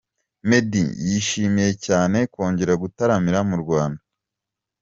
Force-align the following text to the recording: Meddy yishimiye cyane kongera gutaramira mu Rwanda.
Meddy 0.49 0.83
yishimiye 1.09 1.71
cyane 1.85 2.17
kongera 2.33 2.73
gutaramira 2.83 3.39
mu 3.49 3.55
Rwanda. 3.63 4.01